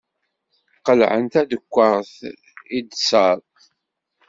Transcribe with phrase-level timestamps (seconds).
[0.85, 2.13] Qelɛen tadekkart
[2.77, 3.37] i ddser.